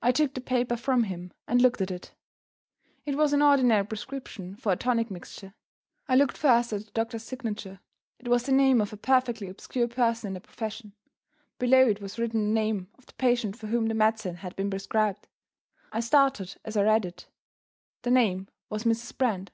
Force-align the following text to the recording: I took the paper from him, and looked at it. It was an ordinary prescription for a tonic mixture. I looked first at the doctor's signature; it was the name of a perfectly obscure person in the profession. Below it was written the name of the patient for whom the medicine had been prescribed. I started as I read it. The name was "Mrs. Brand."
I 0.00 0.10
took 0.10 0.32
the 0.32 0.40
paper 0.40 0.74
from 0.74 1.02
him, 1.02 1.30
and 1.46 1.60
looked 1.60 1.82
at 1.82 1.90
it. 1.90 2.14
It 3.04 3.14
was 3.14 3.34
an 3.34 3.42
ordinary 3.42 3.84
prescription 3.84 4.56
for 4.56 4.72
a 4.72 4.76
tonic 4.76 5.10
mixture. 5.10 5.52
I 6.08 6.16
looked 6.16 6.38
first 6.38 6.72
at 6.72 6.86
the 6.86 6.90
doctor's 6.92 7.24
signature; 7.24 7.80
it 8.18 8.26
was 8.28 8.44
the 8.46 8.52
name 8.52 8.80
of 8.80 8.90
a 8.90 8.96
perfectly 8.96 9.48
obscure 9.48 9.86
person 9.86 10.28
in 10.28 10.32
the 10.32 10.40
profession. 10.40 10.94
Below 11.58 11.86
it 11.86 12.00
was 12.00 12.18
written 12.18 12.54
the 12.54 12.60
name 12.62 12.88
of 12.96 13.04
the 13.04 13.12
patient 13.12 13.54
for 13.58 13.66
whom 13.66 13.84
the 13.84 13.94
medicine 13.94 14.36
had 14.36 14.56
been 14.56 14.70
prescribed. 14.70 15.28
I 15.92 16.00
started 16.00 16.56
as 16.64 16.78
I 16.78 16.82
read 16.84 17.04
it. 17.04 17.28
The 18.00 18.10
name 18.12 18.48
was 18.70 18.84
"Mrs. 18.84 19.18
Brand." 19.18 19.50